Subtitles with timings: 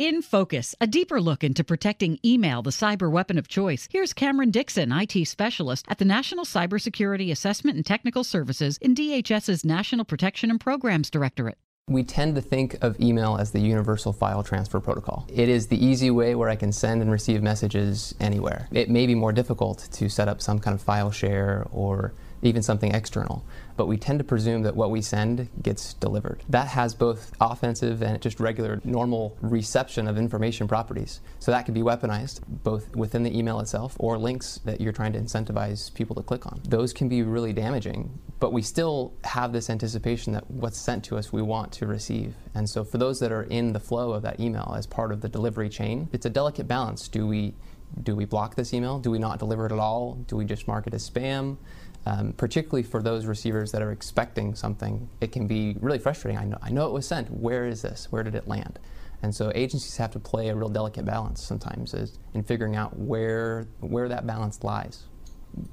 [0.00, 3.86] In Focus, a deeper look into protecting email, the cyber weapon of choice.
[3.90, 9.62] Here's Cameron Dixon, IT specialist at the National Cybersecurity Assessment and Technical Services in DHS's
[9.62, 11.58] National Protection and Programs Directorate.
[11.86, 15.26] We tend to think of email as the universal file transfer protocol.
[15.28, 18.68] It is the easy way where I can send and receive messages anywhere.
[18.72, 22.62] It may be more difficult to set up some kind of file share or even
[22.62, 23.44] something external.
[23.76, 26.42] But we tend to presume that what we send gets delivered.
[26.48, 31.20] That has both offensive and just regular normal reception of information properties.
[31.38, 35.12] So that can be weaponized both within the email itself or links that you're trying
[35.14, 36.60] to incentivize people to click on.
[36.68, 41.16] Those can be really damaging, but we still have this anticipation that what's sent to
[41.16, 42.34] us we want to receive.
[42.54, 45.20] And so for those that are in the flow of that email as part of
[45.20, 47.08] the delivery chain, it's a delicate balance.
[47.08, 47.54] Do we
[48.02, 48.98] do we block this email?
[48.98, 50.14] Do we not deliver it at all?
[50.26, 51.56] Do we just mark it as spam?
[52.06, 56.38] Um, particularly for those receivers that are expecting something, it can be really frustrating.
[56.38, 57.30] I know, I know it was sent.
[57.30, 58.10] Where is this?
[58.10, 58.78] Where did it land?
[59.22, 61.94] And so agencies have to play a real delicate balance sometimes
[62.32, 65.04] in figuring out where, where that balance lies.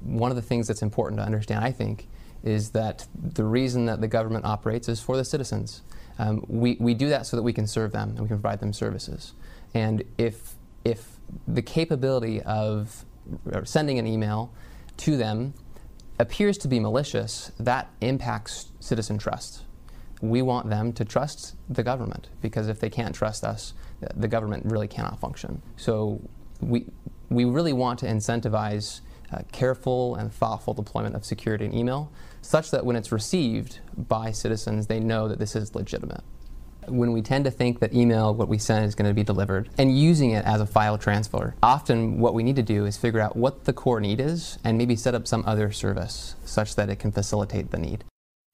[0.02, 2.08] One of the things that's important to understand, I think,
[2.44, 5.82] is that the reason that the government operates is for the citizens.
[6.18, 8.60] Um, we, we do that so that we can serve them and we can provide
[8.60, 9.32] them services.
[9.72, 13.04] And if, if the capability of
[13.64, 14.52] sending an email
[14.98, 15.54] to them
[16.18, 19.64] appears to be malicious, that impacts citizen trust.
[20.20, 23.74] We want them to trust the government because if they can't trust us,
[24.16, 25.62] the government really cannot function.
[25.76, 26.20] So
[26.60, 26.86] we,
[27.28, 32.70] we really want to incentivize uh, careful and thoughtful deployment of security in email such
[32.70, 36.22] that when it's received by citizens, they know that this is legitimate
[36.90, 39.70] when we tend to think that email, what we send, is going to be delivered,
[39.78, 43.20] and using it as a file transfer, often what we need to do is figure
[43.20, 46.88] out what the core need is and maybe set up some other service such that
[46.88, 48.04] it can facilitate the need.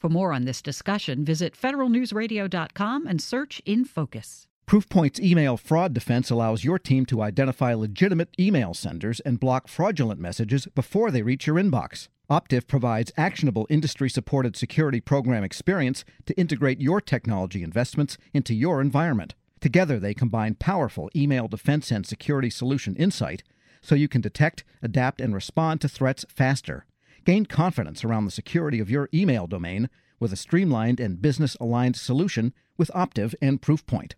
[0.00, 4.48] For more on this discussion, visit federalnewsradio.com and search In Focus.
[4.66, 10.18] Proofpoint's email fraud defense allows your team to identify legitimate email senders and block fraudulent
[10.18, 12.08] messages before they reach your inbox.
[12.30, 18.80] Optiv provides actionable industry supported security program experience to integrate your technology investments into your
[18.80, 19.34] environment.
[19.60, 23.42] Together, they combine powerful email defense and security solution insight
[23.82, 26.86] so you can detect, adapt, and respond to threats faster.
[27.26, 31.96] Gain confidence around the security of your email domain with a streamlined and business aligned
[31.96, 34.14] solution with Optiv and Proofpoint.